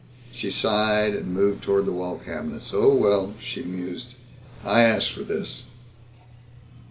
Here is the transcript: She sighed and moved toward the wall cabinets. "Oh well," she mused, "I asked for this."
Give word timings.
She 0.31 0.49
sighed 0.49 1.13
and 1.13 1.31
moved 1.31 1.61
toward 1.61 1.85
the 1.85 1.91
wall 1.91 2.17
cabinets. 2.17 2.71
"Oh 2.73 2.91
well," 2.95 3.35
she 3.39 3.61
mused, 3.61 4.15
"I 4.65 4.81
asked 4.81 5.11
for 5.11 5.21
this." 5.21 5.65